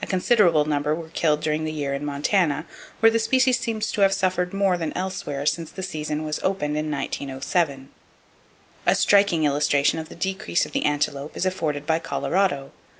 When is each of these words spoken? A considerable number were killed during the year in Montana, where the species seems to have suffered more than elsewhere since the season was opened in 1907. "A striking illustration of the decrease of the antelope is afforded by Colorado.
A 0.00 0.06
considerable 0.06 0.66
number 0.66 0.94
were 0.94 1.08
killed 1.08 1.40
during 1.40 1.64
the 1.64 1.72
year 1.72 1.94
in 1.94 2.04
Montana, 2.04 2.64
where 3.00 3.10
the 3.10 3.18
species 3.18 3.58
seems 3.58 3.90
to 3.90 4.02
have 4.02 4.12
suffered 4.12 4.54
more 4.54 4.78
than 4.78 4.96
elsewhere 4.96 5.44
since 5.44 5.68
the 5.72 5.82
season 5.82 6.22
was 6.22 6.38
opened 6.44 6.76
in 6.78 6.92
1907. 6.92 7.88
"A 8.86 8.94
striking 8.94 9.42
illustration 9.42 9.98
of 9.98 10.08
the 10.08 10.14
decrease 10.14 10.64
of 10.64 10.70
the 10.70 10.84
antelope 10.84 11.36
is 11.36 11.44
afforded 11.44 11.86
by 11.88 11.98
Colorado. 11.98 12.70